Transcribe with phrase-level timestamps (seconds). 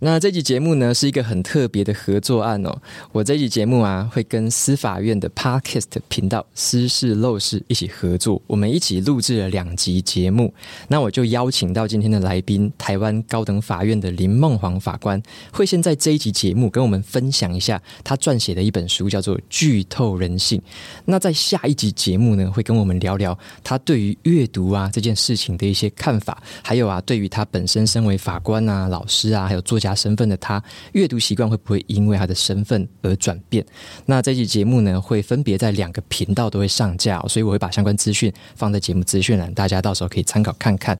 [0.00, 2.72] 那这集节目呢，是一个很特别的合作案哦。
[3.10, 10.54] 我这集节目啊，会跟司法院的 Podcast 频道“私事陋室”一起合作，我们一起录制了两集节目。
[10.86, 15.20] 那我就邀请到今天的来宾，台湾高等法院的林梦煌法官，
[15.52, 20.60] 会先在这一集节目跟我们分享一下他撰写的一本书，叫做《剧透人性》。
[21.06, 29.87] 那在下一集节目呢，会跟我们聊聊他对于阅读啊这件事情的一些看法，还有啊，对于他本身身为法官啊、老师啊，还有作家。
[29.94, 33.64] 身份的他，阅读习惯会不会因为他的身份而转变？
[34.06, 40.96] 那这期节目呢，会分别在两个频道都会上架，所以我会把相关资讯放在节目资讯栏，大家到时候可以参考看看。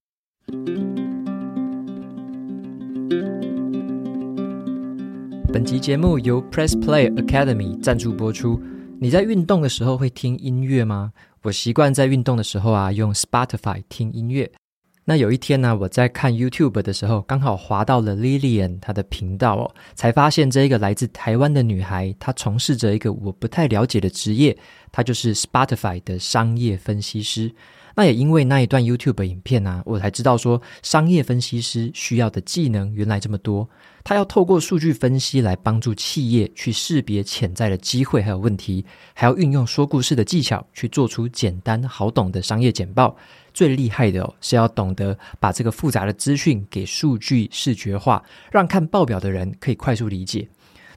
[5.51, 8.61] 本集节目由 Press Play Academy 赞助播出。
[9.01, 11.13] 你在运动的时候会听音乐吗？
[11.43, 14.51] 我习惯在运动的时候啊，用 Spotify 听音乐。
[15.09, 24.55] 那有一天呢，我在看 YouTube 的时候，刚好滑到了 Lilian 她的频道哦，才发现这一个来自台湾的女孩，她从事着一个我不太了解的职业，
[24.93, 27.51] 她就是 Spotify 的商业分析师。
[27.97, 33.67] 那也因为那一段 YouTube 影片呢，我才知道说，商业分析师需要的技能原来这么多。
[34.05, 38.85] 他要透过数据分析来帮助企业去识别潜在的机会还有问题，
[39.15, 43.17] 还要运用说故事的技巧去做出简单好懂的商业简报。
[43.59, 50.49] 最厉害的哦，是要懂得把这个复杂的资讯给数据视觉化，让看报表的人可以快速理解。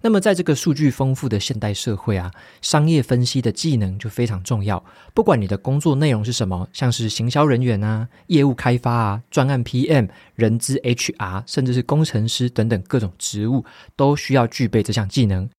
[0.04, 2.32] 那么，在这个数据丰富的现代社会啊，
[2.62, 4.84] 商业分析的技能就非常重要。
[5.16, 13.66] 不管你的工作内容是什么，像是行销人员啊、业务开发啊、专案 PM、人资 HR，甚至是工程师等等各种职务，
[13.96, 15.50] 都需要具备这项技能。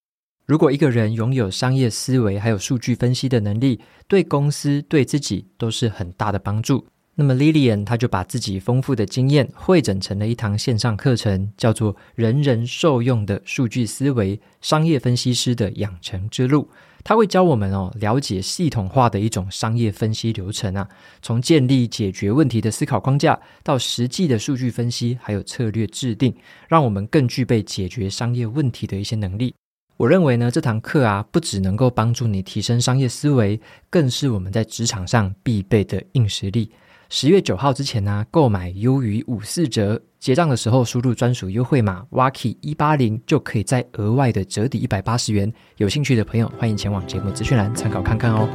[0.47, 6.87] 如果一个人拥有商业思维，还有数据分析的能力，对公司、对自己都是很大的帮助。
[7.15, 16.71] 那么，Lilian 他就把自己丰富的经验汇整成了一堂线上课程，叫做“人人受用的数据思维：商业分析师的养成之路”。
[17.05, 20.89] 他会教我们哦，了解系统化的一种商业分析流程啊，
[21.21, 26.34] 从建立解决问题的思考框架，到实际的数据分析，还有策略制定，
[26.69, 29.55] 让我们更具备解决商业问题的一些能力。
[29.99, 36.71] 我认为呢，这堂课啊，不只能够帮助你提升商业思维，更是我们在职场上必备的硬实力。
[37.15, 45.53] 十月九号之前呢、啊，购买优于五四折，结账的时候输入专属优惠码 Waki 一八零，就可以再额外的折抵一百八十元。
[45.77, 48.49] 有兴趣的朋友，欢迎前往节目资讯栏参考看看哦。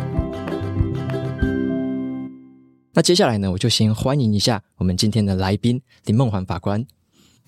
[2.93, 6.83] 那接下来呢，我就先欢迎一下我们今天的来宾林梦环法官。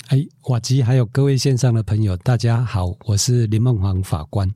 [0.09, 4.47] 哎，瓦吉，还有各位线上的朋友，大家好，我是林梦环法官。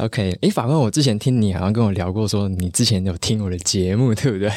[0.00, 4.50] OK，哎，法官，我之前听你好像跟我聊过，说你之前有听我的节目， 对不对？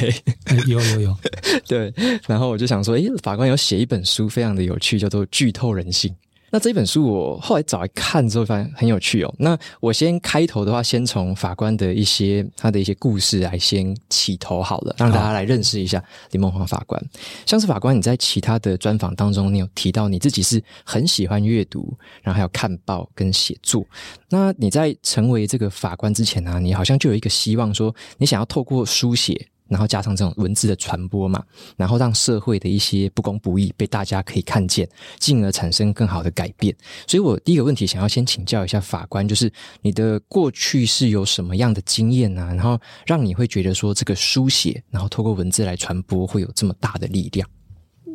[0.67, 1.17] 有有有，
[1.67, 1.93] 对。
[2.27, 6.09] 然后我就想说，哎，法官有写一本书，非常的有趣，叫做《剧透人性》。
[6.53, 9.36] 那这本书我后来找来看之后，发现很有趣哦。
[9.40, 17.03] 那我先开头的话，先从法官的一些他的一些故事来先起头好了，让大家来认识一下林梦华法官。
[17.47, 21.91] 像是法官，你在其他的专访当中，你有提到你自己是很喜欢阅读，
[22.22, 23.84] 然后还有看报跟写作。
[24.30, 29.47] 那你在成为这个法官之前呢，啊，你好像就有一个希望，说你想要透过书写。
[29.73, 31.44] 然后加上这种文字的传播嘛，
[31.75, 36.73] 然后让社会的一些不公不义被大家可以看见，进而产生更好的改变。
[37.07, 39.51] 所以我第一个问题想要先请教一下法官，就是
[39.81, 42.45] 你的过去是有什么样的经验呢？
[42.53, 47.50] 然后让你会觉得说这个书写，然后透过文字来传播会有这么大的力量？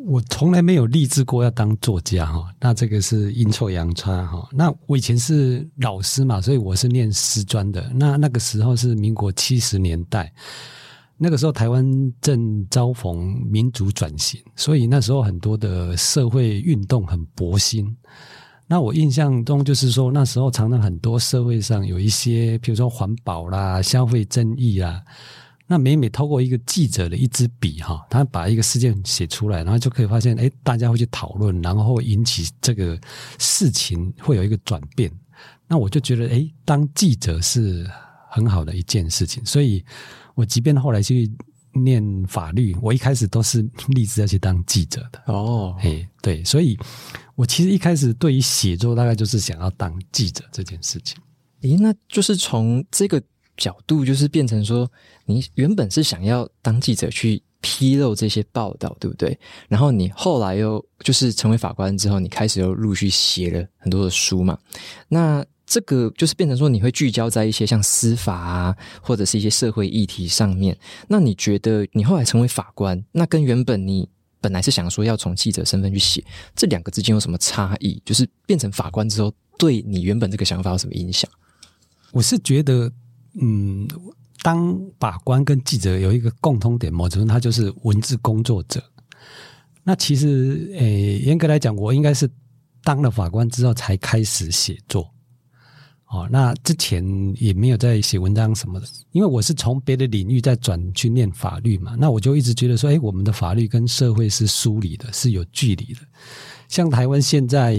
[0.06, 4.48] 我从来没有立志过要当作家哈，那这个是阴错阳差哈。
[4.52, 7.90] 那我以前是老师嘛，所以我是念师专的。
[7.94, 10.32] 那那个时候是民国七十年代。
[11.20, 11.84] 那个时候，台湾
[12.20, 17.96] 正遭逢民主转型，所以那时候很多的社会运动很勃兴。
[18.68, 25.02] 那我印象中，就是说那时候常常很多社会上有一些，比如说环保啦、消费争议啦，
[25.66, 32.96] 那每每透过一个记者的一支笔哈，他把一个事件写出来，然后就可以发现，诶，大家会去讨论，然后引起这个
[33.38, 35.10] 事情会有一个转变。
[35.66, 37.90] 那我就觉得，诶，当记者是
[38.30, 39.84] 很好的一件事情，所以。
[40.38, 41.28] 我即便后来去
[41.72, 45.74] 念法律，我一开始都是立志要去当记者的哦。
[45.80, 46.78] 嘿，对，所以
[47.34, 51.20] 我其实一开始对于写作大概就是想要当记者这件事情。
[51.62, 53.20] 诶，那就是从这个
[53.56, 54.88] 角度，就是变成说，
[55.24, 59.36] 你原本是想要当记者去披露这些报道，对不对？
[59.68, 64.56] 然后你后来又就是成为法官之后，你开始又陆续写了很多的书嘛。
[65.08, 70.74] 那这个就是变成说，你会聚焦在一些像司法啊，或者是一些社会议题上面。
[71.08, 74.08] 那你觉得你后来成为法官，那跟原本你
[74.40, 76.24] 本来是想说要从记者身份去写
[76.56, 78.00] 这两个之间有什么差异？
[78.02, 81.30] 就是变成法官之后，对你原本这个想法有什么影响？
[82.12, 82.90] 我是觉得，
[83.38, 83.86] 嗯，
[84.40, 88.82] 当法官跟记者有一个共通点，某种程度他就是文字工作者。
[89.84, 92.26] 那其实，诶，严格来讲，我应该是
[92.82, 95.12] 当了法官之后才开始写作。
[96.10, 97.04] 哦，那之前
[97.36, 106.00] 也没有在写文章什么的，因为我是从别的领域再转去念法律嘛，那我就一直觉得说，哎，我们的法律跟社会是疏离的，是有距离的。
[106.66, 107.78] 像台湾现在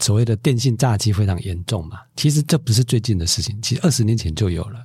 [0.00, 4.84] 所谓的电信诈欺非常严重嘛，其实这不是最近的事情，其实二十年前就有了。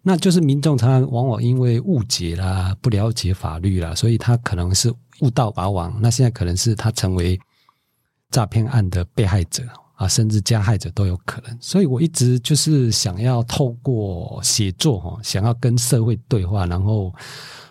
[0.00, 4.90] 那就是民众常常往往因为误解啦、不了解法律啦，所以他可能是
[5.20, 5.98] 误堕法网。
[6.00, 7.38] 那现在可能是他成为
[8.30, 9.62] 诈骗案的被害者。
[9.96, 17.12] 啊，甚至加害者都有可能，所以我一直就是想要透过写作哈，想要跟社会对话，然后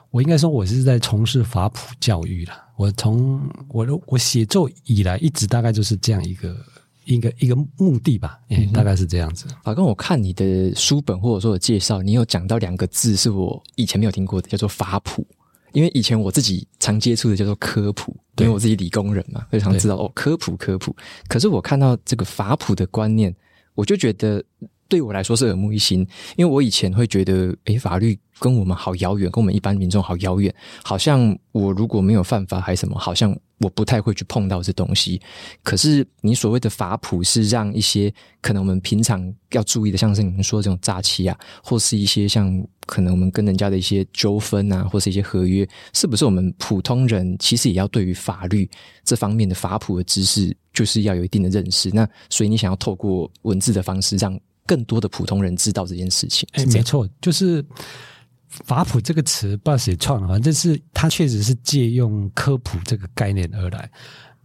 [0.09, 2.61] 我应该说，我是在从事法普教育啦。
[2.77, 3.39] 我从
[3.69, 6.57] 我我写作以来，一直大概就是这样一个
[7.05, 9.45] 一个一个目的吧，嗯，大概是这样子。
[9.63, 15.25] 法官，我看你的书本或者说的介绍，你有讲到两个字是我以前没有听过的，叫做法普。
[15.75, 20.95] 因为以前我自己常接触的叫做科普，因为我自己理工人嘛，非常知道哦，科普科普。
[21.27, 23.35] 可是我看到这个法普的观念，
[23.73, 24.43] 我就觉得
[24.87, 25.99] 对我来说是耳目一新，
[26.37, 33.37] 因为我以前会觉得，诶，法律跟我们好遥远，跟我们一般民众好遥远，好像我如果没有犯法还是什么，好像。
[33.59, 35.19] 我不太会去碰到这东西，
[35.63, 42.51] 可是你所谓的法普是让一些可能我们平常要注意的，像是你们说这种诈欺啊，或是一些像
[42.85, 48.69] 可能我们跟人家的一些纠纷啊，或是一些合约，是不是我们普通人其实也要对于法律
[49.03, 51.89] 这方面的法普的知识，就是要有一定的认识？
[51.91, 56.47] 那所以你想要透过文字的方式，让更多的普通人知道这件事情？
[56.53, 57.65] 哎，没错，就是。
[58.63, 63.89] 法普这个词不知道谁创的，反正是它确实是借用科普这个概念而来。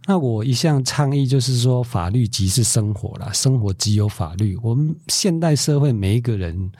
[0.05, 4.57] 那我一向倡议就是说，法律即是生活啦，生活即有法律。
[4.61, 6.71] 我们现代社会每一个人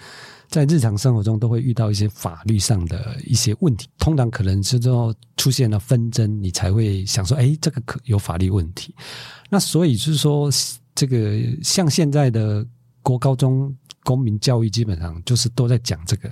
[0.52, 8.94] 在日常生活中都会遇到一些法律上的一些问题，通常可能是说出现了纷争，你才会想说，哎，这个可有法律问题。
[9.50, 10.50] 那所以就是说，
[10.94, 12.68] 这个像现在的
[13.02, 16.30] 国高中公民教育，基本上就是都在讲这个。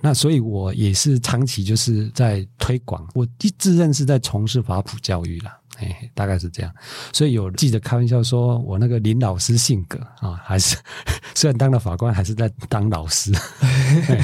[0.00, 6.72] 那所以，我也是长期就是在推广，我一直认识在从事法普教育啦，哎，大概是这样。
[7.12, 10.76] 所以有记者开玩笑说，我那个林老师性格啊，还是
[11.34, 13.32] 虽然当了法官，还是在当老师。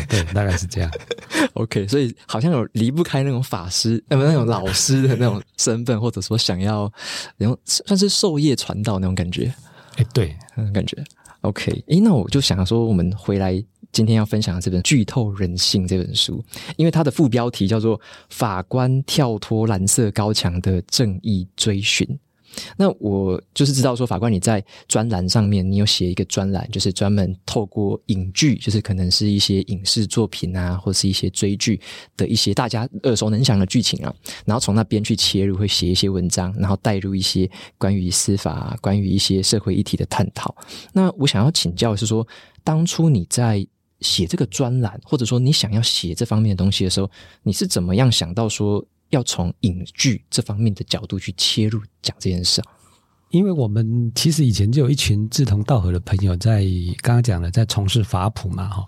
[0.08, 0.90] 对，大概是这样。
[1.54, 6.92] OK，所以好像有离不开那种法师，那么，那种老师的那种身份，或者说想要
[7.36, 9.54] 然后算是授业传道那种感觉。
[9.96, 10.96] 哎，对，那种感觉。
[11.44, 13.62] OK，诶，那我就想说，我们回来。
[13.93, 16.44] 今天要分享的这本《剧透人性》这本书，
[16.76, 22.05] 因为它的副标题叫做“法官跳脱蓝色高墙的正义追寻”。
[22.76, 31.80] 那我就是知道说，法官你在专栏上面，你有写一个专栏，就是专门透过影剧，就是可能是一些影视作品啊，或是一些追剧
[32.16, 34.14] 的一些大家耳熟能详的剧情啊，
[34.44, 40.54] 然后从那边去切入，会写一些文章，然后带入一些关于司法、关于一些社会议题的探讨。
[40.92, 42.26] 那我想要请教的是说，
[42.62, 43.66] 当初你在
[44.00, 47.11] 写这个专栏，或者说你想要写这方面的东西的时候，
[47.42, 48.84] 你是怎么样想到说
[49.14, 52.61] 要从影剧这方面的角度去切入讲这件事？
[53.30, 56.64] 因为我们其实以前就有一群志同道合的朋友在
[57.00, 58.87] 刚刚讲的在从事法普嘛，哈，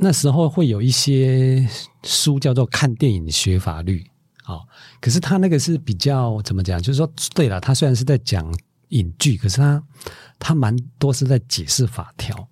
[0.00, 1.68] 那时候会有一些
[2.02, 4.04] 书叫做看电影学法律，
[4.44, 4.58] 啊，
[5.00, 6.80] 可是他那个是比较怎么讲？
[6.80, 8.52] 就是说，对了，他虽然是在讲
[8.88, 9.82] 影剧，可是他
[10.38, 12.48] 他蛮多是在解释法条。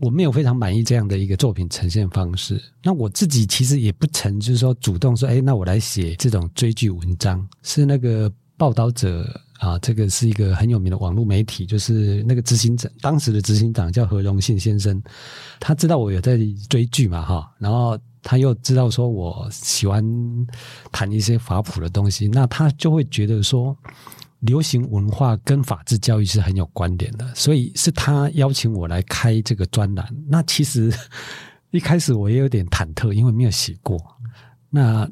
[0.00, 2.60] 我没有非常满意这样的一个作品呈现方式。
[2.82, 7.46] 那我自己其实也不曾就是说主动说，哎，那我来写这种追剧文章。
[7.62, 9.28] 是那个报道者
[9.58, 15.02] 啊，这个是一个很有名的网络媒体，就是那个执行长，当时的执行长叫何荣信先生。
[15.60, 16.38] 他知道我有在
[16.68, 20.02] 追剧嘛，哈，然后他又知道说我喜欢
[20.90, 23.76] 谈一些法普的东西，那他就会觉得说。
[24.40, 30.06] 流行文化跟法治教育是很有关联的，所以是他邀请我来开这个专栏。
[30.26, 30.92] 那其实
[31.70, 33.98] 一开始我也有点忐忑，因为没有写过。
[34.70, 35.08] 那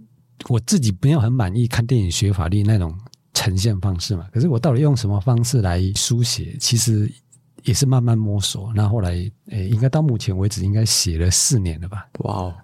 [0.48, 2.96] 我自己没有很满意看电影学法律那种
[3.34, 4.26] 呈现方式嘛。
[4.32, 7.10] 可是我到底用什么方式来书写，其实
[7.64, 8.72] 也是慢慢摸索。
[8.74, 9.10] 那后来，
[9.50, 12.08] 诶，应该到目前为止应该写了四年了吧？
[12.20, 12.54] 哇哦！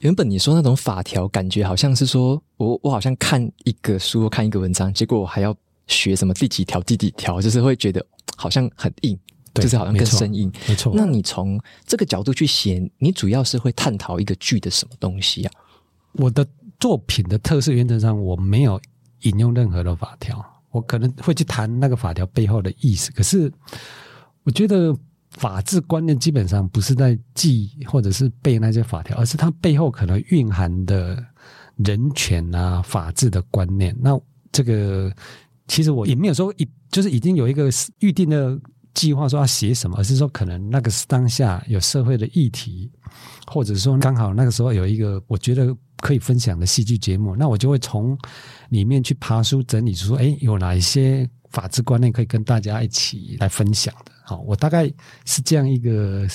[0.00, 8.04] 原本你说那种法条，感觉好像是说我我好像看一个书，看一个文章，结果我还要学什么第几条、第几条，就是会觉得
[8.36, 9.18] 好像很硬，
[9.54, 10.52] 就是好像更生硬。
[10.68, 10.92] 没错。
[10.94, 15.52] 那你从这个角度去写，你主要是会探讨一个剧的什么东西啊？
[16.14, 16.46] 我的
[16.78, 18.80] 作品的特色原则上，我没有
[19.22, 23.10] 引用任何的法条，我可能会去谈那个法条背后的意思。
[23.12, 23.50] 可是，
[24.42, 24.94] 我觉得。
[25.34, 31.22] 法治观念基本上不是在记或者是背那些法条，而是它背后可能蕴含的
[31.76, 33.94] 人权啊、法治的观念。
[34.00, 34.18] 那
[34.52, 35.12] 这个
[35.66, 38.56] 其实我也没有说一就是已经有一个预定的
[38.94, 42.88] 计划说要写什么，而是说可能那个当下有社会的议题，
[43.46, 48.16] 或者说刚好那个时候有一个我觉得可以分享的戏剧节目，那我就会从
[48.68, 54.12] 里面去爬书整理出说，哎，有哪一些法治观念可以跟大家一起来分享的。
[54.26, 54.90] 好，我大概
[55.26, 56.26] 是这样一个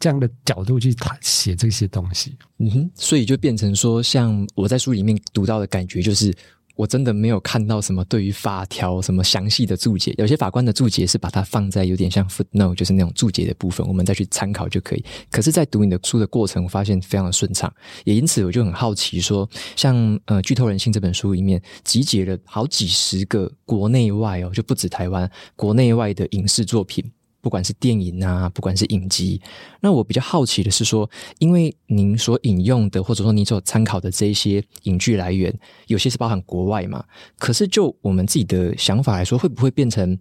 [0.00, 6.34] 这样的角度去谈写这些东西，嗯哼，所以就变成说，像我在书里面读到的感觉，就是
[6.74, 15.04] 我真的没有看到什么对于法条什么详细的注解，有些法官的注解是把它放在有点像 footnote，就是那种注解的部分，我们再去参考就可以。
[15.30, 17.72] 可是，在读你的书的过程，我发现非常的顺畅，
[18.04, 27.04] 也因此我就很好奇说，像呃《剧透人性》这本书里面集结了好几十个国内外哦，就不止台湾国内外的影视作品。
[27.48, 29.40] 不管是电影啊，不管是影集，
[29.80, 35.50] 那我比较好奇的是说，因为您所引用的或者说你所参考的这一些影剧来源，
[35.86, 37.02] 有些是包含国外嘛？
[37.38, 40.14] 可是就我们自己的想法来说，会不会变成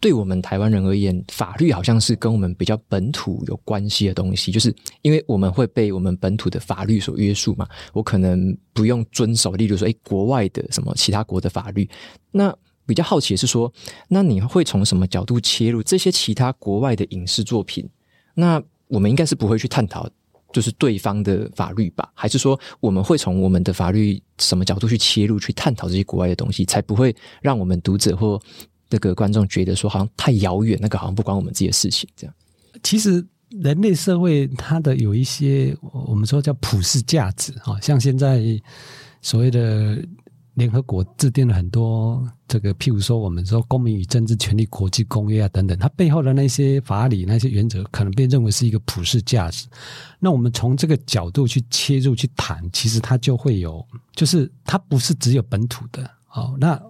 [0.00, 4.50] 对我们台湾人而言，法律好像是跟我们比较本土有关系的东西？
[4.50, 7.68] 就是因为我们会被我们本土的法律所约束嘛？
[7.92, 11.88] 我可能不用遵守，例如说，诶，国外的什么其他国的法律，
[12.32, 12.52] 那。
[12.86, 13.72] 比较好奇的是说，
[14.08, 17.88] 那你会从什么角度切入这些其他国外的影视作品？
[18.34, 20.08] 那我们应该是不会去探讨，
[20.52, 22.10] 就是对方的法律吧？
[22.14, 28.40] 还是说我们会从我们的法律什么角度去切入，去探讨这些国外的东西，才不会让我们读者或
[28.90, 32.34] 那个观众觉得说好像太遥远，那个好像不关我们自己的事情这样？
[32.82, 33.24] 其实
[33.62, 35.74] 人类社会它的有一些
[36.06, 38.42] 我们说叫普世价值啊，像现在
[39.22, 40.04] 所谓的。
[40.54, 49.66] 联合国制定了很多这个，譬如说我们说公民与政治权利国际公约啊等等，它背后的那些法理、那些原则，可能被认为是一个普世价值。
[50.20, 53.84] 那我们从这个角度去切入去谈，其实它就会有，
[54.14, 56.08] 就是它不是只有本土的。
[56.26, 56.80] 好，那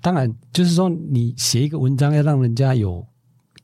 [0.00, 3.04] 当然就是说，你写一个文章要让人家有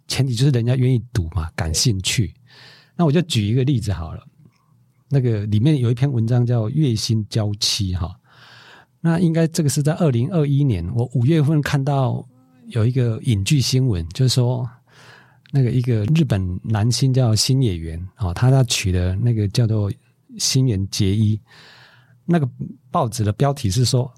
[0.08, 2.34] 前提，就是人家愿意读嘛，感兴趣。
[2.96, 4.20] 那我就举一个例子好了，
[5.08, 8.12] 那个里面有一篇文章叫《月薪娇妻》哈。
[9.06, 12.26] 那应该这个是在二零二一年，我五月份看到
[12.68, 14.66] 有一个影剧新闻，就是说
[15.52, 19.92] 那个一个日本男星叫新野原啊，他他娶的那个叫做
[20.38, 21.38] 星原结衣，
[22.24, 22.48] 那个
[22.90, 24.10] 报纸的标题是说，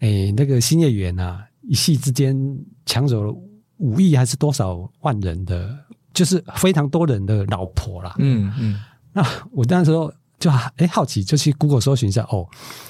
[0.00, 2.36] 哎，那个新野原啊，一夕之间
[2.84, 3.34] 抢走了
[3.78, 5.74] 五亿还是多少万人的，
[6.12, 8.14] 就是非常多人的老婆啦。
[8.18, 8.78] 嗯嗯，
[9.10, 10.12] 那我当时说。
[10.44, 12.46] 就哎，好奇就去 Google 搜寻一下哦，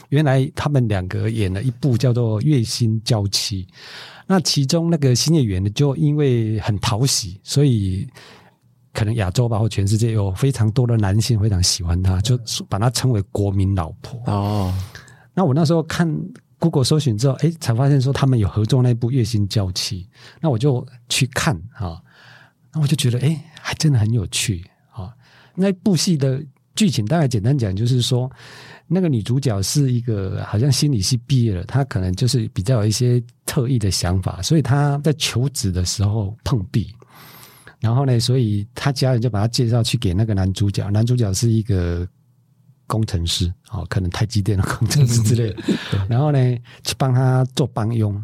[0.08, 3.64] 原来他们两个演了一部叫做《月薪娇妻》，
[4.26, 8.08] 那其中那个星野源呢，就因为很讨喜，所以
[8.92, 12.36] 可能亚洲吧或全世界有非常多的男性非常喜欢他，就
[12.68, 14.74] 把他称为国民老婆哦。
[15.32, 16.12] 那我那时候看
[16.58, 20.02] Google 搜寻之后，哎，才发现说他们有合作那部《月薪娇妻》，
[20.40, 22.02] 那我就去看啊，
[22.72, 25.14] 那我就觉得哎，还真的很有趣啊，
[25.54, 26.44] 那部戏的。
[26.74, 28.30] 剧情大概简单讲，就是说，
[28.86, 36.92] 那个女主角是一个好像心理系毕业了，她可能就是比较有一些特异的想法，所以她在求职的时候碰壁，
[37.80, 42.06] 然后呢，所以她家人就把她介绍去给那个男主角，男主角是一个
[42.86, 45.62] 工程师，哦，可能台积电的工程师之类的，
[46.10, 46.38] 然后呢，
[46.82, 48.20] 去帮他做帮佣，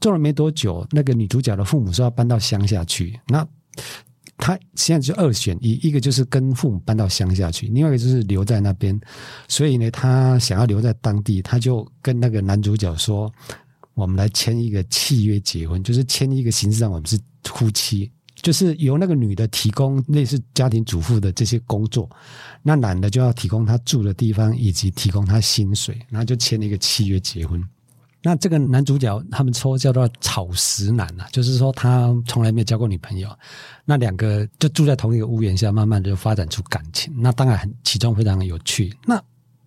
[0.00, 3.46] 做了没多久，那个女主角的父母说要搬到乡下去，那。
[4.44, 9.00] 他现在就二选一，一个就是跟父母搬到乡下去，另外一个就是留在那边。
[9.46, 13.32] 所以呢，他想要留在当地，他就跟那个男主角说
[13.94, 22.10] ：“我们来签一个契约结婚，就是签一个形式上我们是夫妻，就是由那个女的提供类似家庭主妇的这些工作，
[22.64, 27.62] 那男的就要提供他住的地方以及提供他薪水，然后就签了一个契约结婚。”
[28.22, 33.28] 那这个男主角他们说叫做草食男啊，就是说他从来没有交过女朋友，
[33.84, 37.12] 那两个就住在同一个屋檐下，慢慢的就发展出感情。
[37.16, 38.96] 那当然很其中非常的有趣。
[39.04, 39.20] 那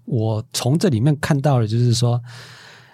[0.06, 2.22] 我从这里面看到的就是说，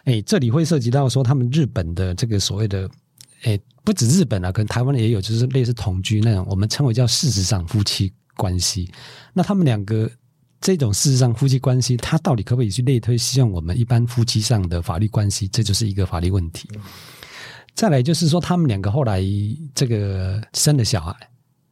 [0.05, 2.89] 哎，这里会涉及到说他们日本的这个所谓的，
[3.43, 8.91] 哎，不止日本啊，可能台湾也有，就是类似同居那种，我们称为叫事实上夫妻关系。
[9.31, 10.09] 那他们两个
[10.61, 15.47] 这种事实上夫妻关系，它到底可不可以去类推适用我们一般夫妻上的法律关系？
[15.47, 16.69] 这就是一个法律问题。
[17.73, 19.23] 再来就是说，他们两个后来
[19.73, 21.15] 这个生了小孩，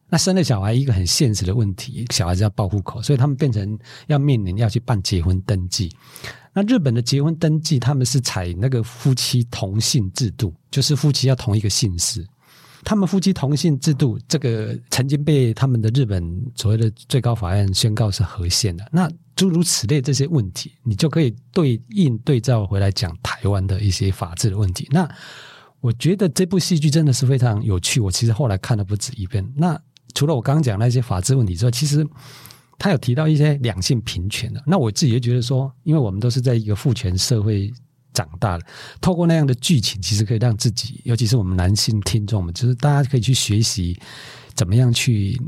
[0.08, 3.78] 那生了小孩一个很现实的问题，小孩子要报户口，所以他们变成
[4.08, 5.94] 要面临要去办结婚登记。
[6.52, 12.26] 那日本的结婚登记，他们是采那个夫妻同姓制度，就是夫妻要同一个姓氏。
[12.82, 18.84] 他们夫妻同姓制度，这个曾经被他们的日本所谓的最高法院宣告是合宪的。
[18.90, 24.88] 那诸如此类这些问题，你就可以对应对照回来讲台湾的一些法治的问题。
[24.90, 25.08] 那
[25.80, 28.00] 我觉得这部戏剧真的是非常有趣。
[28.00, 29.46] 我其实后来看了不止一遍。
[29.56, 29.78] 那
[30.14, 32.06] 除了我刚刚讲那些法治问题之外，其实
[32.78, 34.62] 他有提到一些两性平权的。
[34.66, 37.70] 那我自己也觉得说，因为我们都是在一个父权社会。
[38.20, 38.64] 长大了，
[39.00, 43.98] 透过那样的剧情，其实可以让自己，尤其是我们男性听众们，就是大家可以去学习
[44.54, 45.40] 怎么样去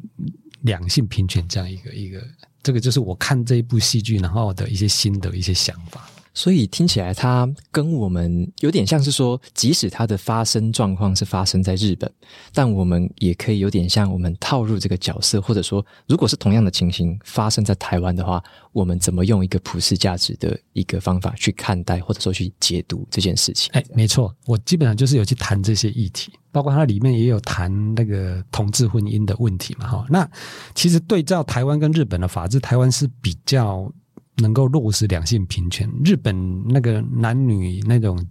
[0.63, 2.23] 两性平权这样一个一个，
[2.63, 6.09] 这个就是我看这一部戏剧然后的一些心得、一些想法。
[6.35, 12.11] 所以听起来，它跟我们有点像是说，即使它的发生状况是发生在日本，
[12.55, 23.71] 但我们也可以有点像我们套入这个角色，或者说，如果是同样的情形发生在台湾的话，我们怎么用一个普世价值的一个方法去看待，或者说去解读这件事情？
[23.75, 29.87] 哎，没错，我基本上就是有去谈这些议题，包括它里面也有谈那个同志婚姻的问题嘛。
[29.87, 30.27] 哈，那
[30.75, 33.93] 其实对照台湾跟日本的法治，台湾是比较。
[34.43, 38.23] 能够落实两性平权，日本那个男女那种，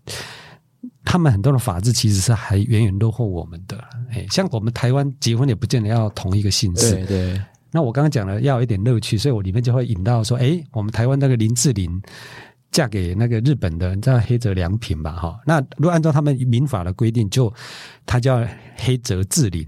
[1.04, 3.76] 他们很多的法制其实是还远远落后我们的。
[4.12, 6.92] 哎，像我们台湾结婚也不见得要同一个姓氏。
[6.92, 7.42] 对对。
[7.72, 12.02] 那我刚刚讲了要有一点乐趣，所以我里面就会引到说，哎，我们台湾那个林志玲
[12.70, 15.14] 嫁给那个日本的，你知道黑泽良平吧？
[15.14, 17.52] 哈，那如果按照他们民法的规定，就
[18.06, 19.66] 他叫黑泽志玲，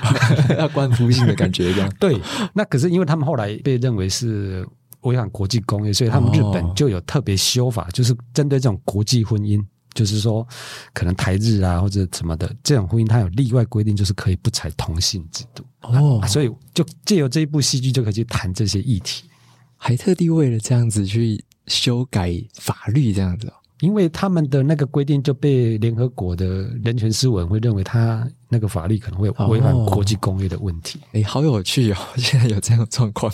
[0.58, 1.90] 要官夫姓的感觉一样。
[1.98, 2.20] 对。
[2.52, 4.66] 那可是因为他们后来被认为是。
[5.02, 9.64] 违反国际公约，所以他们日本就有特别修法，就是针对这种国际婚姻，
[9.94, 10.46] 就是说
[10.92, 15.64] 可能台日啊或者什么的这种婚姻，它有例外规定，就是可以不采同性制度。
[15.82, 19.28] 哦，所以就借由这一部戏剧就可以去谈这些议题，
[19.76, 23.52] 还特地为了这样子去修改法律，这样子。
[23.80, 26.46] 因为他们的那个规定就被联合国的
[26.82, 30.98] 人权事务委员会认为他那个法律可能会违反国际公约的问题。
[31.12, 31.96] 哎，好有趣哦！
[32.16, 33.32] 现在有这样的状况。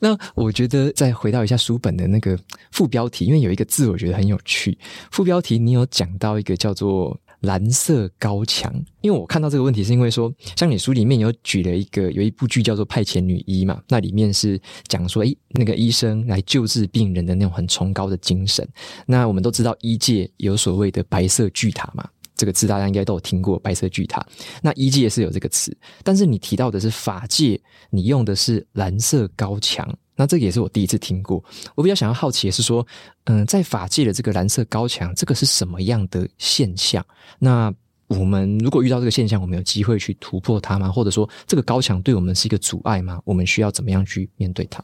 [0.00, 2.38] 那我觉得再回到一下书本的那个
[2.72, 4.76] 副标题，因为有一个字我觉得很有趣。
[5.10, 18.68] 副标题你有讲到一个叫做“蓝色高墙”，因为我看到这个问题是因为说，像你书里面有举了一个有一部剧叫做《派遣女医》嘛，那里面是讲说，诶，那个医生来救治病人的那种很崇高的精神。
[19.06, 22.08] 那我们都知道医界有所谓的白色巨塔嘛。
[22.40, 24.26] 这个字大家应该都有听过，白色巨塔。
[24.62, 29.86] 那医界是有这个词，但是你提到的是法界，你用的是蓝色高墙。
[30.16, 31.44] 那这个也是我第一次听过。
[31.74, 32.86] 我比较想要好奇的是说，
[33.24, 37.04] 嗯，在法界的这个蓝色高墙，这个是什么样的现象？
[37.38, 37.70] 那
[38.06, 40.90] 我们如果遇到这个现象，我们有机会去突破它吗？
[40.90, 43.20] 或者说，这个高墙对我们是一个阻碍吗？
[43.26, 44.82] 我们需要怎么样去面对它？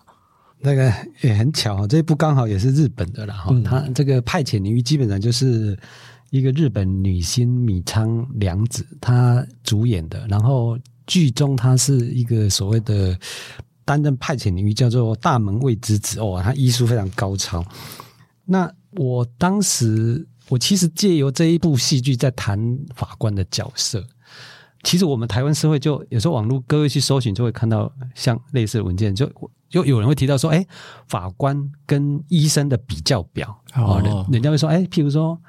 [0.59, 0.93] 那个
[1.23, 3.51] 也很巧，这一部刚好也是日本的了哈。
[3.65, 5.75] 它这个派遣领域基本上就是。
[6.31, 10.27] 一个日本女星米仓凉子，她主演的。
[10.27, 13.17] 然后剧中她是一个所谓的
[13.85, 17.65] 担任派遣领域，叫做大门卫之子哦，她医术非常高超。
[18.45, 24.05] 那我当时，我其实借由这一部戏剧在谈法官的角色。
[24.83, 29.31] 其实我们台湾社会就有时候网络各位去搜寻，就会看到像类似的文件，就
[29.69, 30.67] 就有人会提到说，哎，
[31.09, 35.41] 法官跟医生的比较表哦，人人家会说，哎，譬如说。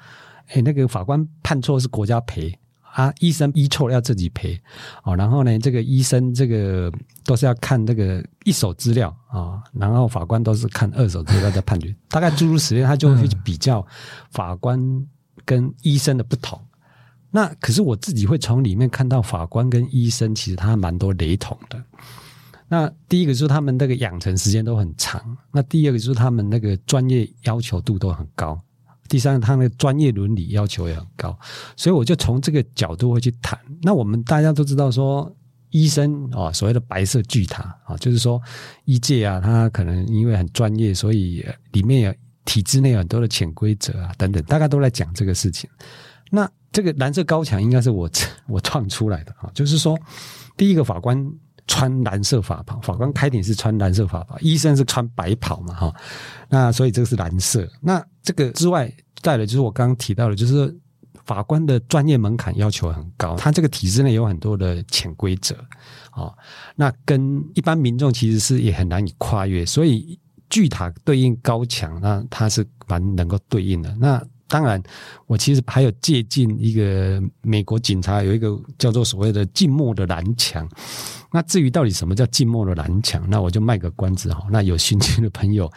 [0.48, 2.58] 哎，那个法官判错是国家赔
[2.92, 4.58] 啊，医生医错要自己赔
[5.04, 5.14] 哦。
[5.14, 6.90] 然后呢，这个医生这个
[7.24, 11.94] 都是要看这个一手资料啊、哦，然后法官都是看二手资料在判决。
[12.08, 13.86] 大概诸如此类，他就会去比较
[14.30, 14.80] 法官
[15.44, 16.60] 跟医生的不同。
[17.30, 21.82] 那可是我自己会从里面看到法官跟医生其实他蛮多雷同的。
[22.70, 28.58] 那第一个就是他们那个养成时间都很长，那第二个就是他们那个专业要求度都很高。
[29.08, 31.36] 第三，他那个专业伦理要求也很高，
[31.76, 33.58] 所以我就从这个角度会去谈。
[33.82, 35.34] 那我们大家都知道说，
[35.70, 38.40] 医生啊，所谓的白色巨塔啊，就是说
[38.84, 45.68] 医界啊，他可能因为很专业，所以里面有体制内有很多的潜规则啊等等，大家都在讲这个事情。
[46.30, 48.08] 那这个蓝色高墙应该是我
[48.46, 49.98] 我创出来的啊，就是说
[50.56, 51.32] 第一个法官。
[51.68, 55.94] 穿蓝色法袍，法官开庭是穿蓝色法袍，医生是穿白袍嘛，哈，
[56.48, 57.68] 那所以这个是蓝色。
[57.80, 60.74] 那这个之外，再来就是我刚刚提到的，就是
[61.24, 65.54] 法官的专业门槛要求很高，他这个体制内有很多的潜规则，
[66.14, 66.34] 哦，
[66.74, 73.94] 那跟一般民众其实是也很难以跨越，所以巨塔对应高墙，那它是蛮能够对应的。
[74.00, 74.82] 那当然，
[75.26, 80.68] 我其实还有借鉴一个美国警察有一个叫做所谓的静默的蓝墙。
[81.30, 84.46] 那至于到底什么叫静默的蓝墙，那我就卖个关子哈。
[84.50, 85.70] 那有兴趣的朋友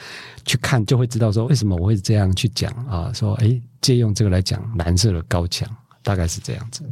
[0.46, 3.12] 去看就会知道说为什么我会这样去讲啊。
[3.14, 5.68] 说诶，借用这个来讲蓝色的高墙，
[6.02, 6.84] 大概是这样子。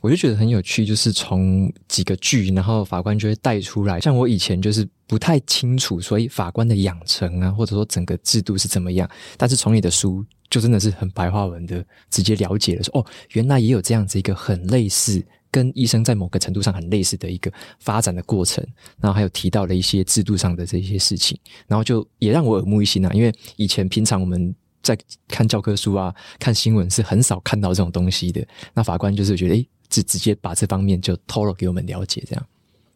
[0.00, 4.00] 我就觉得很有趣，就是从几个剧，然后法官就会带出来。
[4.00, 9.08] 像我以前就是不太清楚，所以法官的养成啊，或者说整个制度是怎么样。
[9.36, 10.24] 但是从你的书。
[10.50, 18.66] 就真的是很白话文的，直接了解了说哦，原来也有这样子一个很类似，跟医生在某个程度上很类似的一个发展的过程，
[18.98, 24.96] 然后还有提到了一些制度上的这些事情，然后就也让我耳目一新啊，因为以前平常我们在
[25.28, 32.46] 看教科书啊、看新闻是很少看到这种东西的，那法官就是觉得诶，直直接把这方面就透露给我们了解，这样。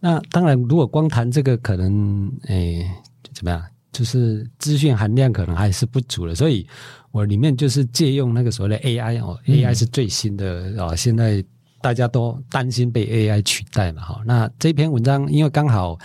[0.01, 2.91] 那当然，如果光谈这个，可能诶
[3.33, 3.63] 怎么样？
[3.93, 6.67] 就是资讯含量可能还是不足的，所以
[7.11, 11.45] 我里面就是借用那个所谓的 AI 哦、嗯、，AI 是最新的哦，现在
[11.83, 14.23] 大家都担心被 AI 取代嘛，哈。
[14.25, 15.99] 那这篇文章因为刚好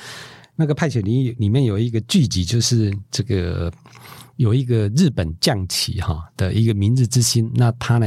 [0.54, 3.72] 那个派遣里里面有一个剧集，就是这个
[4.36, 8.06] 有一个日本将棋哈的一个明日之星，那他呢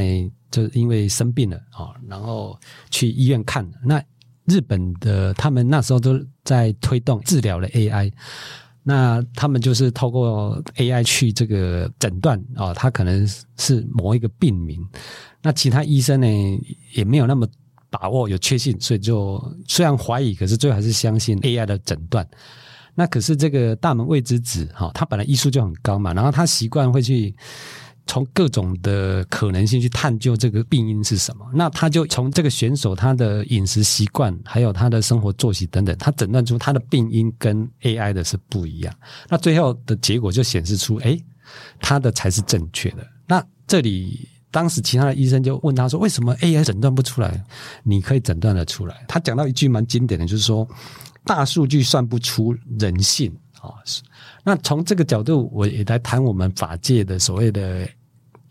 [0.51, 2.59] 就是因为生病了啊，然后
[2.89, 4.03] 去医院看，那
[4.45, 8.11] 日本的他们那时候都在推动治疗的 AI。
[8.83, 14.83] 那他们就是透过 AI 去这个诊断啊、他可能是某一个病名。
[15.41, 16.27] 那其他医生呢
[16.93, 17.47] 也没有那么
[17.89, 22.27] 把握有确信，所以就虽然怀疑，可是最后还是相信 AI 的诊断。
[22.95, 27.35] 那可是这个大门未知子哈、他本来医术就很高嘛，然后他习惯会去。
[28.11, 38.93] 从各种的可能性去探究这个病因是什么，那他就从这个选手他的饮食习惯，还有他的生活作息等等，他诊断出他的病因跟 AI 的是不一样。
[39.29, 41.17] 那最后的结果就显示出，哎，
[41.79, 43.07] 他的才是正确的。
[43.25, 47.41] 那这里当时其他的医生就问他说：“为什么 AI 诊断不出来？
[47.81, 50.67] 你可以诊断得出来？”他讲到一句蛮经典的，就是说
[51.23, 54.01] ：“大数据算不出人性。”啊，是。
[54.43, 57.87] 那从这个角度，我也来谈我们法界的所谓的。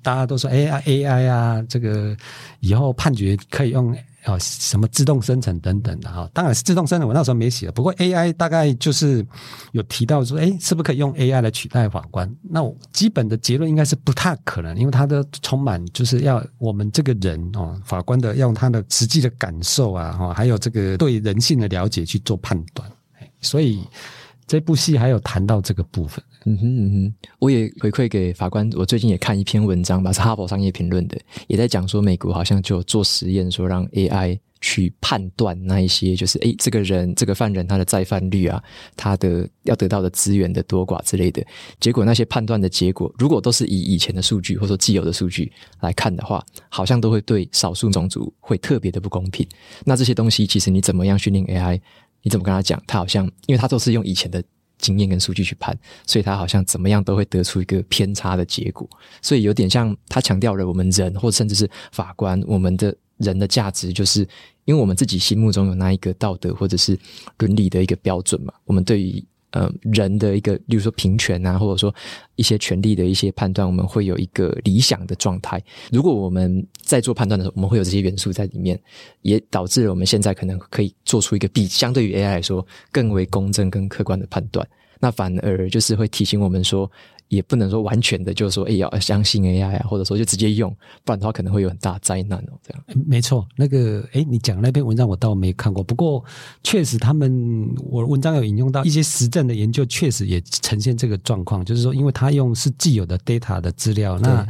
[0.03, 2.17] 大家都说 AI AI 啊，这个
[2.61, 3.93] 以后判决可以用
[4.25, 7.71] 啊什么自动生成等等的哈，当然是自动生成，我那时候没写。
[7.71, 9.27] 不过 AI 大概就是
[9.73, 12.31] 有提到说，哎，是不是可以用 AI 来取代法官？
[12.43, 22.91] 那我基本的结论应该是不太可能，因为它的充满就是要我们这个人哦，法官的用他的实际的感受啊，哈，还有这个对人性的了解去做判断。
[23.41, 23.83] 所以
[24.47, 26.23] 这部戏还有谈到这个部分。
[26.47, 28.69] 嗯哼嗯哼，我也回馈给法官。
[28.75, 38.63] 我最近也看一篇文章吧，是哈佛商业评论的，也在讲说美国好像就做实验，说让 AI 去判断那一些，就是诶这个人这个犯人他的再犯率啊，
[38.97, 41.45] 他的要得到的资源的多寡之类的。
[41.79, 49.47] 结果那些判断的结果，如果都是以以前的数据或者说既有的数据来看的话，好像都会对少数种族会特别的不公平。
[49.85, 51.81] 那这些东西其实你怎么样训练 AI？
[52.23, 52.83] 你怎么跟他讲？
[52.87, 54.43] 他好像因为他都是用以前的。
[54.81, 58.89] 经验跟数据去判，所以他好像怎么样都会得出一个偏差的结果，
[59.23, 64.21] 所以有点像他强调了我们人，或甚至是法官，我们的人的价值，就是
[64.65, 66.99] 因为我们自己心目中有那一个道德或者是
[67.39, 69.25] 伦理的一个标准嘛，我们对于。
[69.51, 71.95] 呃，人的一个，例如说平权啊，或者说
[72.37, 75.63] 一些权利的一些判断，我们会有一个理想的状态。
[75.91, 78.81] 如果我们在做判断的时候，我们会有这些元素在里面，
[79.23, 84.67] 也导致了我们现在可能可以做出一个比相对于 AI 来说更为公正、跟客观的判断。
[85.01, 86.91] 那反而就是会提醒我们说。
[87.31, 90.69] 也不能说完全的，就是说，哎，要相信 AI 啊，或者说就直接用，
[91.05, 92.59] 不然的话可能会有很大灾难哦。
[92.61, 96.23] 这样，没错，那个，哎，你讲那篇文章我倒没看过，不过
[96.65, 104.45] 确实他们，我文章有引用到一些实证的研究，确实也呈现这个状况，就是说，因为他用是既有的 data 的资料，那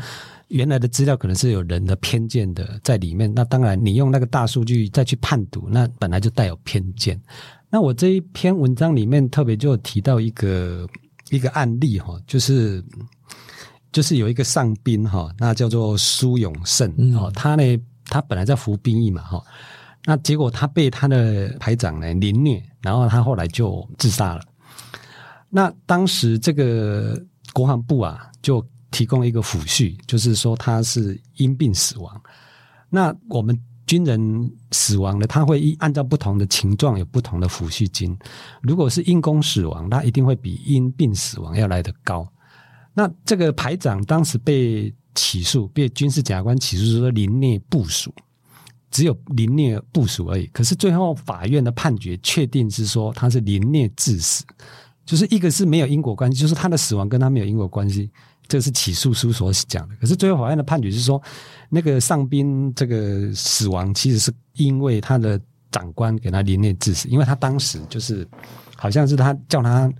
[0.48, 7.20] 原来的资料可能是有人的偏见的在里面，那当然你用那个大数据再去判读，那本来就带有偏见。
[7.68, 10.88] 那我这一篇文章里面特别就提到一个。
[11.30, 12.84] 一个案例哈，就是
[13.90, 19.42] 就是有一个上宾哈，那叫做苏永胜哦，他呢，他本来在服兵役嘛哈，
[20.04, 24.42] 那结果他被他的排长呢凌虐，然后他后来就自杀了。
[25.48, 27.18] 那当时这个
[27.52, 32.20] 国防部啊，就提供一个抚恤，就是说他是因病死亡。
[32.90, 33.58] 那我们。
[33.90, 38.16] 军人死亡了，他会依按照不同的情状有不同的抚恤金。
[38.62, 42.24] 如果是因公死亡，那一定会比因病死亡要来得高。
[42.94, 48.14] 那这个排长当时被起诉，被军事检察官起诉说凌虐部署，
[48.92, 50.46] 只有凌虐部署而已。
[50.52, 54.44] 可是最后法院的判决确定是说他是凌虐致死，
[55.04, 58.08] 就是一个是没有因果关系，就是他的死亡跟他没有因果关系，
[58.46, 59.96] 这是起诉书所讲的。
[59.96, 61.20] 可是最后法院的判决是说，
[61.70, 68.28] 那个上宾这个死亡其实是因为他的长官给他凌虐致死，因为他当时就是
[68.76, 69.90] 好像是他叫他。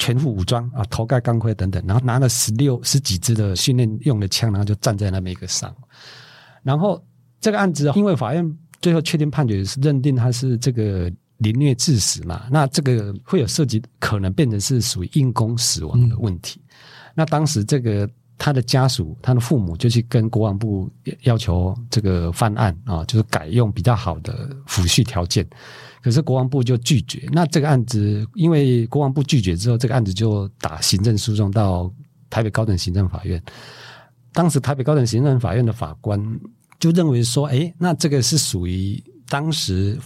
[0.00, 5.74] 全副武装啊，头盖钢盔等等，然后拿了十六十几支的训练用的枪，然后就站在那么一个上。
[6.62, 7.04] 然后
[7.40, 16.62] 这个案子，因为法院最后确定判决是认定他是这个凌虐致死嘛，那这个会有涉及可能变成是属于因公死亡的问题。
[17.12, 18.08] 那当时这个
[18.38, 20.88] 他的家属，他的父母就去跟国防部
[21.22, 25.46] 要求这个翻案啊，就是改用比较好的抚恤条件。
[26.00, 31.92] 可是国防部就拒绝，那这个案子因为国防部拒绝之后，这个案子就打行政诉讼到
[32.30, 33.42] 台北高等行政法院。
[34.32, 36.22] 当时台北高等行政法院的法官
[36.78, 39.98] 就认为说，哎，那这个是属于当时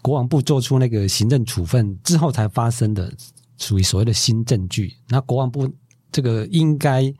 [0.00, 3.12] 国防部做出那个行政处分之后才发生的，
[3.58, 4.94] 属于所谓的新证据。
[5.08, 5.70] 那国防部
[6.10, 7.12] 这个应该。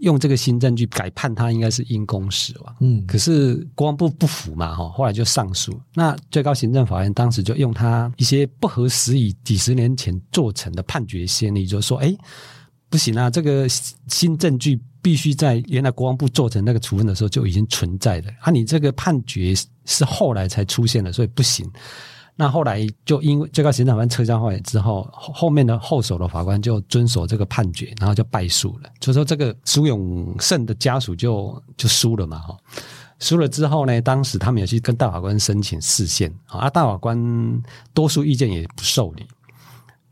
[0.00, 5.78] 用这个新证据改判他应该是因公死亡，嗯，可是国防部不服嘛，哈，后来就上诉。
[5.92, 12.16] 那最高行政法院当时就用他一些不合时宜几十年前做成的判决先例，就说，哎，
[12.88, 21.70] 不行啊，这个新证据必须在原来国防部做成那个处分的时候就已经存在的，啊，你这个判决是后来才出现的，所以不行。
[22.36, 28.90] 那后来就因为最高行政法院撤销后来之后，后面的后手的法官就遵守这个判决，然后就败诉了。
[29.00, 32.56] 所以说这个苏永胜的家属就就输了嘛，哈。
[33.18, 37.62] 输了之后呢，当时他们也去跟大法官申请释宪，啊，大法官
[37.92, 39.26] 多数意见也不受理，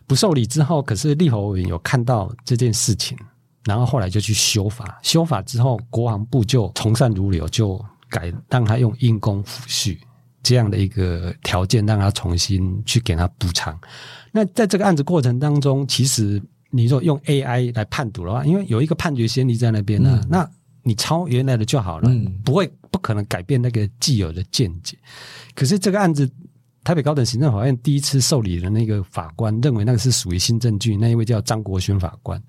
[0.06, 3.16] 不受理之后，可是立法委员有看到这件事情，
[3.64, 9.98] 然后后来就去修法，修法之后，国防部就从善如流，就改让他用因公抚恤。
[10.42, 13.78] 这样的一个条件，让他重新去给他补偿。
[14.32, 20.50] 那在这个案子过程当中，其实你说用 AI 来判读的话，因为有一个判决先例在那边呢，嗯、那
[20.82, 24.96] 你抄原来的就好了，嗯、不会不可能改变那个既有的见解。
[25.54, 26.30] 可是这个案子，
[26.84, 32.42] 台北高等行政法院第一次受理的那个法官认为那个是属于新证据，那一位叫张国勋法官。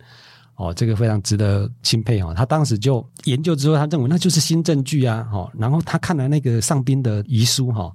[0.59, 2.33] 哦，这个非常值得钦佩哦。
[2.35, 5.25] 他当时就研究之后，他认为那就是新证据啊。
[5.31, 7.89] 哦，然后他看了那个上宾的遗书，哈，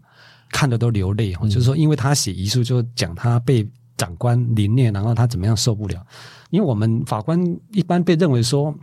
[0.50, 1.34] 看得都流泪。
[1.42, 6.04] 就是说，因为他写遗书就讲他被长官凌虐，然后他怎么样受不了。
[6.48, 7.38] 因为我们法官
[7.70, 8.74] 一般被认为说，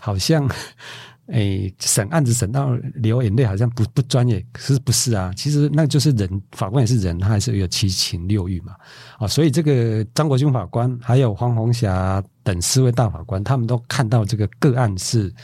[0.00, 0.48] 好像。
[1.28, 5.32] 哎，审案子审到流眼泪，好像不不专业，可是不是啊？
[5.34, 8.74] 其实那就是人，法官也是人，他还是有七情六欲嘛。
[9.16, 15.34] 啊，所以这个张国军法官还有黄红霞等四位大法官，他们都看到这个个案是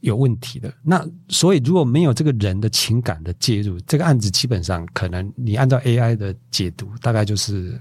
[0.00, 0.72] 有问题的。
[0.82, 7.80] 那所以如果没有这个人的情感的介入，这个案子基本上可能你按照 AI 的解读，大概就是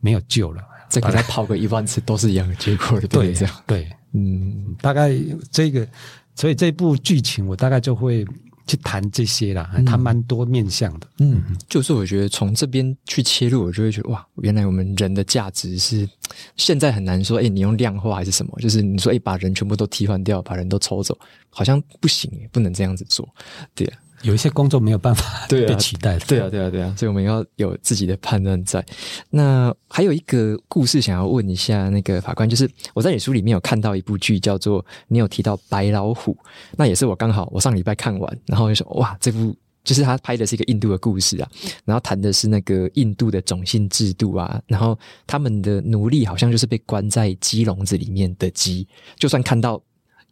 [0.00, 0.62] 没有救了。
[0.90, 5.10] 这个再跑个一万次都是一样的结果的，对，这样对，嗯，大概
[5.50, 5.88] 这个。
[6.36, 8.26] 所以这部剧情我大概就会
[8.66, 11.06] 去谈这些啦，谈蛮多面向的。
[11.18, 16.08] 嗯，就是我觉得从这边去切入，我就会觉得哇，原来我们人的价值是
[16.56, 17.38] 现在很难说。
[17.38, 18.52] 哎，你用量化还是什么？
[18.60, 21.18] 就是你说，哎，把人全部都替换掉，把人都抽走，
[21.50, 23.28] 好像不行，不能这样子做，
[23.74, 23.98] 对啊。
[24.24, 26.24] 有一些工作没有办法被取代的。
[26.26, 28.84] 对啊，对啊，对啊，所以我们要有自己的判断在。
[29.28, 36.36] 那还有一个故事想要问一下那个法官，就是我在你书里面有看到一部剧，叫做你有提到白老虎，
[36.76, 41.50] 那也是我刚好我上礼拜看完，然后就说哇，这部就是他拍的是一个印度的故事啊，
[41.84, 49.78] 然后谈的是那个印度的种姓制度啊，然后他们的奴隶好像就是被关在鸡笼子里面的鸡，就算看到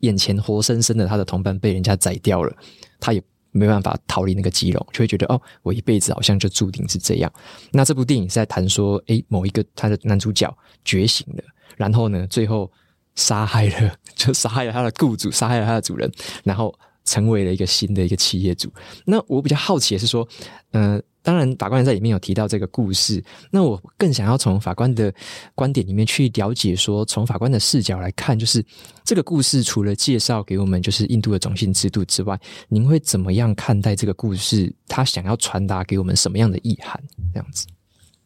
[0.01, 2.57] 眼前活生生的他的同伴被人家宰掉了，
[2.99, 3.23] 他也。
[3.53, 7.33] 没办法逃离那个鸡笼，就会觉得哦，我一辈子好像就注定是这样。
[7.71, 10.53] 那这部电影是在谈说，诶，某一个他的男主角
[10.85, 11.45] 觉醒了，
[11.77, 12.71] 然后呢，最后
[13.15, 16.11] 杀害了，就杀害了他的雇主，杀害了他的主人，
[16.43, 18.73] 然后成为了一个新的一个企业主。
[19.05, 20.27] 那我比较好奇的是说，
[20.73, 21.03] 嗯、呃。
[21.25, 23.23] 当然，法官在里面有提到这个故事。
[23.53, 25.15] 那我更想要从法官的
[25.55, 28.61] 观点里面去了解，说从法官的视角来看，就是
[29.05, 32.37] 这个故事除了介绍给我们就是印度的种姓制度之外，
[32.69, 34.75] 您会怎么样看待这个故事？
[34.89, 37.01] 他想要传达给我们什么样的意涵？
[37.33, 37.69] 这样子，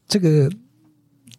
[0.09, 0.51] 这个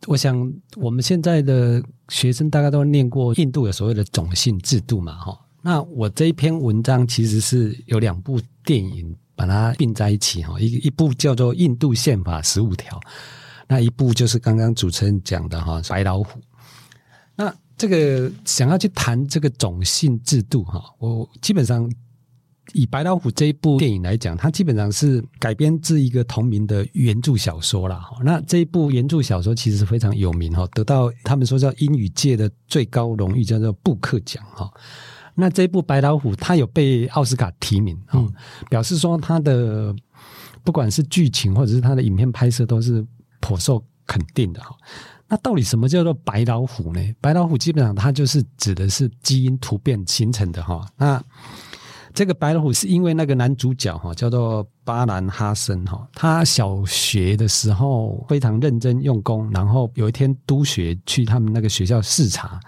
[0.06, 5.46] 我想我们现在的学生大概都念过印度有所谓的种姓制度嘛，哈。
[5.67, 9.13] 那我这一篇文章其实是有两部电影。
[9.38, 12.97] 把它并在一起哈，一一部叫做《印度宪法十五条》，
[13.67, 16.39] 那一部就是刚刚主持人讲的哈《白老虎》。
[17.36, 21.88] 那这个想要去谈这个种姓制度哈，我基本上
[22.73, 28.10] 以《白老虎》这一部电影来讲，它基本上是改编自一个同名的原著小说啦。
[28.23, 34.67] 那这一部原著小说其实是非常有名哈，得到他们说叫英语界的最高荣誉，叫做布克奖哈。
[35.39, 38.28] 那这一部《白老虎》它有被奥斯卡提名，嗯，
[38.69, 39.95] 表示说它的
[40.63, 43.06] 不管是剧情或者是它的影片拍摄都是
[43.39, 44.76] 颇受肯定的哈。
[45.28, 47.00] 那到底什么叫做白老虎呢？
[47.21, 50.84] 白老虎基本上它就是指的是基因突变形成的哈。
[50.97, 51.23] 那
[52.13, 62.60] 这个白老虎是因为那个男主角哈叫做巴兰哈森哈，他小学的时候非常认真用功，然后有一天督学去他们那个学校视察，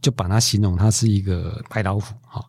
[0.00, 2.44] 就把他形容他是一个白老虎哈。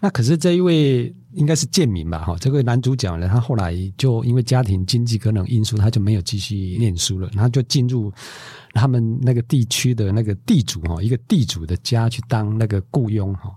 [0.00, 8.12] 那可是这一位应该是贱民吧哈，这位男主角呢，他后来就因为家庭经济可能因素，他就没有继续念书了，他就进入。
[8.76, 13.54] 他们那个地区的那个地主哈，一个地主的家去当那个雇佣哈。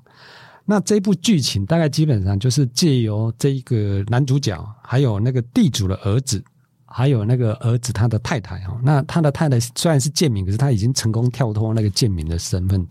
[0.63, 6.43] 那这部剧情大概基本上就是借由这一个男主角，还有那个地主的儿子，
[6.85, 8.79] 还有那个儿子他的太太哈。
[8.83, 12.87] 那他的太太虽然是贱民，可是他已经成功跳脱那个贱民的身份，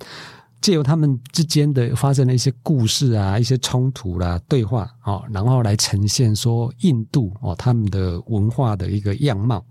[0.61, 9.65] 借由他们之间的发生的一些故事啊、一些冲突啦、对话啊，然后来呈现说印度哦他们的文化的一个样貌。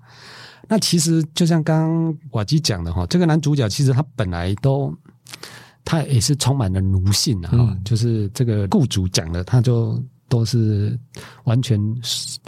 [0.67, 4.91] 那其实就像刚刚瓦基讲的哈，这个男主角其实他本来都，
[5.83, 10.97] 他也是充满了奴性啊，嗯、就是这个雇主讲的，他就都是
[11.43, 11.79] 完全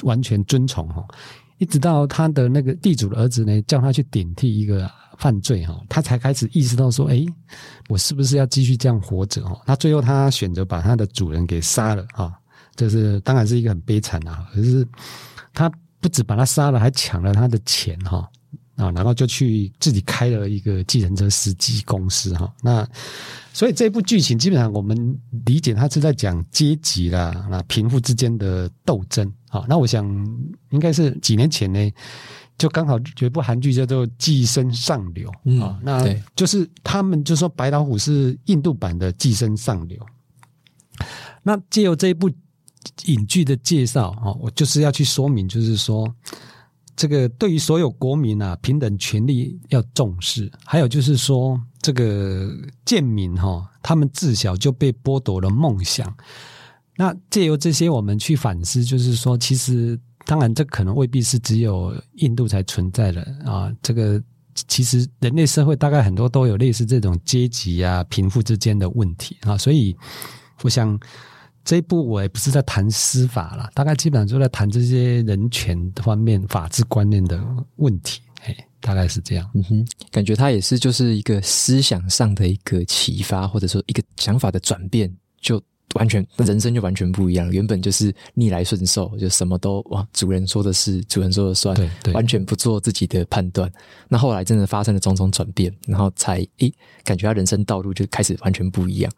[0.01, 1.05] 完全遵从哈，
[1.57, 7.25] 一直到他的那个地主的儿子呢，叫他去顶替一个犯罪哈，他才开始意识到说，哎，
[7.89, 9.61] 我是不是要继续这样活着哈？
[9.65, 12.33] 那最后他选择把他的主人给杀了啊，
[12.75, 14.87] 这是当然是一个很悲惨啊，可是
[15.53, 15.71] 他。
[15.99, 18.29] 不止把他杀了，还抢了他的钱哈
[18.75, 22.53] 啊，然后就去自己开了一个计程车司机公司哈。
[22.61, 22.87] 那
[23.51, 24.95] 所以这部剧情基本上我们
[25.45, 29.65] 理解，他是在讲阶级啦，那贫富之间的斗争啊。
[29.67, 30.05] 那我想
[30.69, 31.91] 应该是几年前呢，
[32.57, 35.31] 就刚好有一部韩剧叫做《寄生上流》
[35.63, 39.99] 啊，那就是他们就说白老虎是印度版的《寄生上流》。
[41.43, 42.29] 那借由这一部。
[43.05, 46.07] 影剧的介绍啊，我就是要去说明，就是说，
[46.95, 50.49] 这个对于所有国民啊，平等权利要重视。
[50.63, 52.49] 还有就是说，这个
[52.85, 56.15] 贱民哈，他们自小就被剥夺了梦想。
[56.97, 63.71] 那借由这些，我们去反思，就是说，其实当然，这可能未必是只有印度才存在的啊。
[63.81, 64.21] 这个
[64.67, 69.57] 其实人类社会大概很多都有类似这种阶级啊、贫富之间的问题啊。
[69.57, 69.95] 所以，
[70.63, 70.99] 我想。
[71.63, 79.51] 这一部我也不是在谈司法啦，大概基本上就在谈这些人权方面、法治观念的问题，哎，大概是这样。
[79.53, 85.61] 嗯哼，感觉它也是就是一个思想上的一个启发，或者说一个想法的转变，就
[85.95, 87.49] 完全人生就完全不一样。
[87.51, 93.71] 原本就是逆来顺受，就什么都哇，主人说的是，主人说的算，对对，完全不做自己的判断。
[94.07, 96.73] 那后来真的发生了种种转变，然后才诶，
[97.03, 99.11] 感觉他人生道路就开始完全不一样。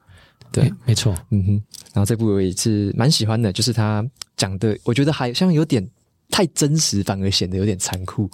[0.51, 1.51] 对，没错，嗯哼，
[1.93, 4.03] 然后这部我也是蛮喜欢的，就是他
[4.35, 5.87] 讲的，我觉得还像有点
[6.29, 8.29] 太真实，反而显得有点残酷，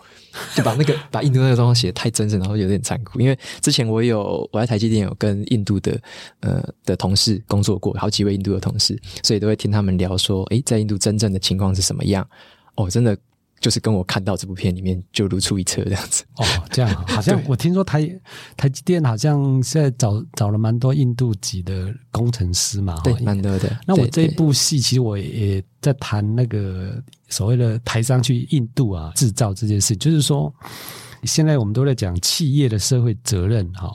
[0.56, 3.20] 就把那个 把印度那个状况写得太真实，然后有点残酷。
[3.20, 6.00] 因为之前我有我在台积电有跟印度的
[6.42, 12.28] 呃的同事工作过，好几位印度的同事，所以都会听他们聊说，诶，在印度真正的情况是什么样？
[12.76, 13.18] 哦，真的。
[13.60, 18.08] 就是跟我看到这部片里面就如出一辙这样子哦，这样好像我听说台
[18.56, 23.76] 台积电好像现在找找了蛮多印度籍的工程师嘛，对，蛮多的。
[23.88, 30.54] 那我这一部戏其实我也在谈那个所谓的台商去印度啊制造这件事，就是说
[31.24, 33.92] 现在我们都在讲企业的社会责任哈。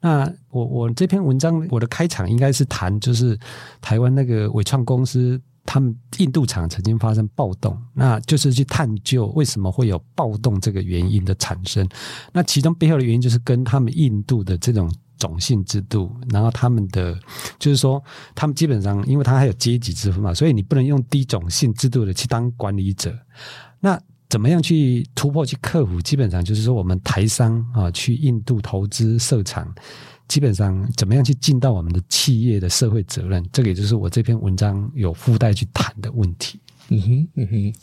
[0.00, 3.36] 那我我这篇文章我的开场应该是谈就是
[3.80, 5.40] 台湾那个伟创公司。
[5.70, 11.86] 他们印度厂曾经发生暴动，那就是去探究为什么会有暴动这个原因的产生。
[12.32, 17.14] 那其中背后的原因就是跟他们印度的这种种姓制度，然后他们的
[17.58, 18.02] 就是说，
[18.34, 23.14] 他们基本上因为他还有阶级之分嘛，所以你不能用低种姓制度的去当管理者。
[23.78, 24.00] 那
[24.30, 26.00] 怎么样去突破、去克服？
[26.00, 29.70] 基本上就是说，我们台商啊去印度投资设厂。
[30.28, 33.44] 基本上，怎么样去尽到我们的企业的社会责任？
[33.52, 36.60] 这个也就是我这篇文章有附带去谈的问题。
[36.90, 37.74] 嗯哼，嗯哼，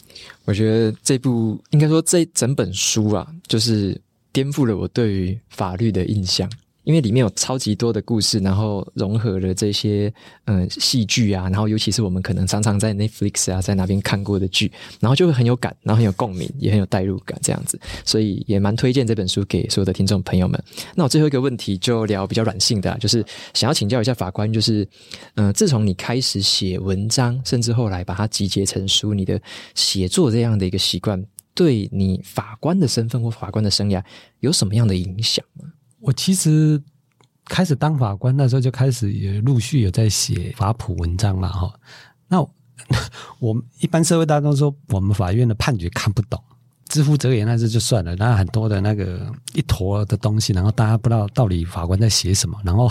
[0.45, 3.99] 我觉得这部应该说这整本书啊，就是
[4.31, 6.49] 颠覆了我对于法律的印象。
[6.85, 10.11] 因为里面有超级多的故事，然后融合了这些
[10.45, 20.63] 嗯戏剧啊，然后尤其是我们可能常常在 Netflix 啊，在哪边看过的剧，然后就会很有感，然后很有共鸣，也很有代入感这样子，所以也蛮推荐这本书给所有的听众朋友们。
[20.95, 24.87] 那我最后一个问题就聊比较软性的，就是想要请教一下法官，就是
[25.35, 29.41] 嗯，自从你开始写文章，甚至后来把它集结成书，你的
[29.73, 31.25] 写作这样的一个习惯。
[31.53, 34.03] 对你法官的身份或法官的生涯
[34.41, 35.65] 有什么样的影响吗？
[36.05, 36.79] 我其实
[37.45, 41.73] 开始当法官那时候就开始也陆续有在写法普文章了，哈。
[42.27, 42.39] 那
[43.39, 46.39] 我们一般社会大众说我们法院的判决看不懂，
[46.87, 52.87] 知乎者也那是就算了，那很多的那个一坨的东西，然后大家不知道到底法官在写什么，然后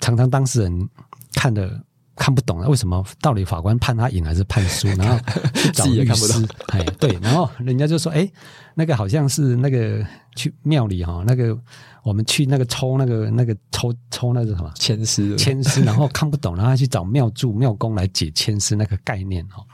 [0.00, 0.88] 常常当事人
[1.34, 1.78] 看的。
[2.20, 4.86] 看不懂了，为什么到底法官判他赢还是判输？
[4.88, 5.18] 然后
[5.54, 8.30] 去找律师，哎，对，然后人家就说，哎，
[8.74, 10.06] 那个好像是那个
[10.36, 11.58] 去庙里哈，那个
[12.04, 19.64] 我们去那个抽那个那个抽抽那个什么签诗，签诗，然后看不懂，然后去找庙祝庙公来解签诗那个概念哈。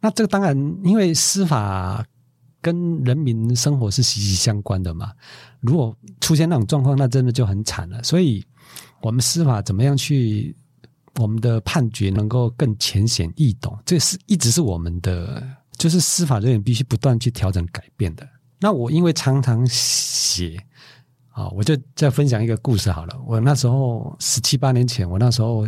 [0.00, 2.04] 那这个当然，因为司法
[2.60, 5.12] 跟人民生活是息息相关的嘛，
[5.60, 8.02] 如果出现那种状况，那真的就很惨了。
[8.02, 8.44] 所以，
[9.00, 10.56] 我们司法怎么样去？
[11.18, 15.42] 我们的判决能够更浅显易懂，这是一直是我们的，
[15.76, 18.26] 就是司法人员必须不断去调整改变的。
[18.60, 20.56] 那我因为常常写
[21.30, 23.16] 啊，我就再分享一个故事好了。
[23.26, 25.66] 我那时候十七八年前，我那时候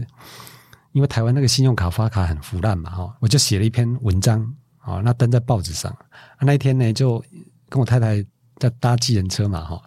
[0.93, 4.41] 因为台湾那个信用卡发卡很腐烂嘛，哈，我就写了一篇文章
[4.79, 5.97] 啊，那登在报纸上。
[6.41, 7.23] 那一天呢，就
[7.69, 8.25] 跟我太太
[8.59, 9.81] 在搭计程车嘛，哈。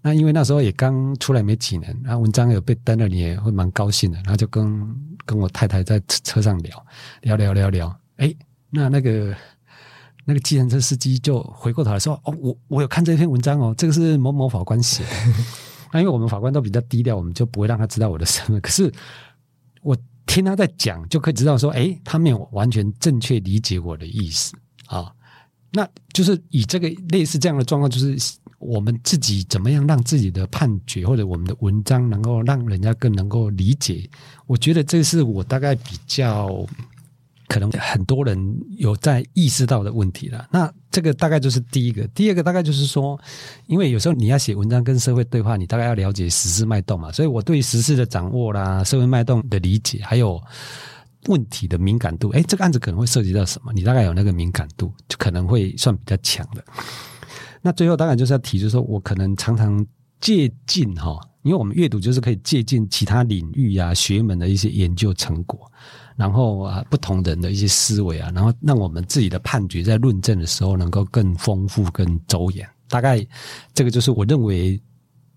[0.00, 4.16] 那因为那时候也刚出来没几年，然后文章有被登了，你也会蛮高兴的。
[4.18, 4.64] 然后就跟
[5.26, 6.86] 跟我太太在车上聊
[7.20, 8.34] 聊聊聊聊，哎，
[8.70, 9.36] 那那个
[10.24, 15.10] 那个计程车司机就回过头来说：“哦，我我有看这篇文章哦，这个是某某法官写的。
[15.92, 18.60] ”那因为我们法官都比较低调，我们就不会让他知道我的身份。
[18.60, 18.92] 可是
[19.82, 19.96] 我
[20.26, 24.56] 听他在讲，就可以知道说：“哎，他没有完全正确理解我的意思
[24.86, 25.12] 啊。”
[25.76, 28.16] 那就是以这个类似这样的状况，就是。
[28.58, 34.08] 我们自己怎么样让自己的判决或者我们的文章能够让人家更能够理解？
[34.46, 36.66] 我觉得这是我大概比较
[37.48, 38.38] 可能很多人
[38.78, 40.48] 有在意识到的问题了。
[40.50, 43.20] 那这个大概就是第一个，第二个大概就是说，
[43.66, 47.12] 因为有时候你要写文章跟社会对话，你大概要了解时事脉动嘛。
[47.12, 50.42] 所以我对时事的掌握啦、社会脉动的理解，还有
[51.26, 53.72] 问题的敏感度，诶，这个案子可能会涉及到什么？
[53.72, 56.64] 你大概有那个敏感度，就可能会算比较强的。
[57.62, 59.84] 那最后当然就是要提，就是说我可能常常
[60.20, 65.70] 借鉴哈，因为我们阅读就是可以借鉴其他领域啊、学门的一些研究成果，
[66.16, 72.68] 然后啊不同人的一些思维啊，然后让我们自己的判决在论证的时候能够更丰富、更周延。
[72.88, 73.26] 大概
[73.74, 74.80] 这个就是我认为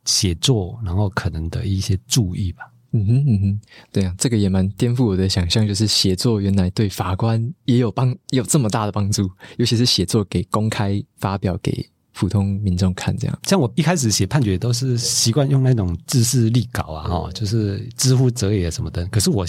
[0.06, 2.64] 写作然后可能的一些注意吧。
[2.92, 3.62] 嗯哼嗯哼，
[3.92, 11.90] 对啊，这个也蛮颠覆我的想象，就是写作原来对法官也有帮，有这么大的帮助，尤其是写作给公开发表给。
[12.12, 19.06] 普通民众看这样，像我一开始写判决都是习惯用那种制式立稿啊，哈，就是知乎者也什么的。
[19.06, 19.46] 可是我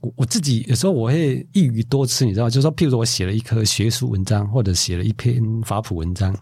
[0.00, 6.36] 我我自己有时候我会一语多次，你知道，就是说，譬如说我写了一篇学术文章，或者写了一篇法普文章，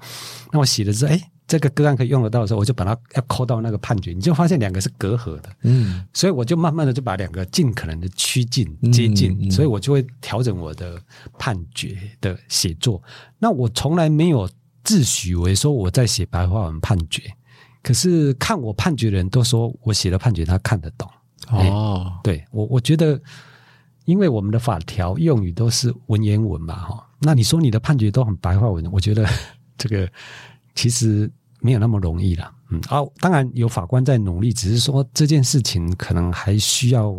[0.51, 11.01] 那我写的是，哎，这个个案可以用得到的时候，我就把它要扣到那个判决，你就发现两个是隔阂的，嗯，所以我就慢慢的就把两个尽可能的趋近接近，嗯嗯、所以我就会调整我的
[11.38, 13.03] 判决的写作。
[13.38, 14.49] 那我从来没有。
[14.84, 17.22] 自诩为说我在写白话文判决，
[17.84, 21.09] 可是看我判决的人都说我写的判决他看得懂
[21.51, 22.18] 哦。
[22.24, 23.16] 对我，我觉得，
[24.07, 27.09] 因为我们的法条用语都是文言文嘛，哈。
[27.20, 29.24] 那你说你的判决都很白话文，我觉得
[29.78, 30.11] 这个
[30.75, 32.53] 其实没有那么容易啦。
[32.70, 37.14] 嗯，哦，当然有法官在努力，只是说这件事情可能还需要。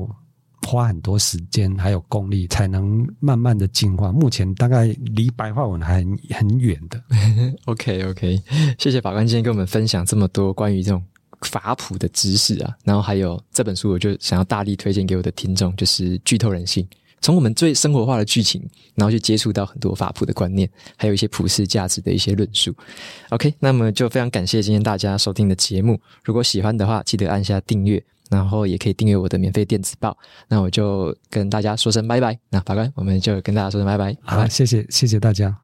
[0.66, 4.14] 花很多时间还有功力，才能慢慢的进化。
[4.14, 7.04] 目前大概离白话文还很很远的。
[7.68, 8.42] OK OK，
[8.80, 11.04] 谢谢法官今天跟我们分享这么多关于这种
[11.42, 16.82] 法普的知识啊，然后还有这本书，我就想要大力推荐给我的听众，就是《剧透人性》，
[17.24, 18.62] 从我们最生活化的剧情，
[18.94, 22.72] 然后去接触到很多法普的观念，还有一些普世价值的一些论述。
[23.30, 28.04] OK，那么就非常感谢今天大家收听的节目，如果喜欢的话，记得按下订阅。
[28.30, 30.18] 然后也可以订阅我的免费电子报，
[30.48, 32.40] 那我就跟大家说声拜拜。
[32.50, 34.16] 那法官，我们就跟大家说声拜拜。
[34.24, 35.52] 好，谢谢，谢谢大家。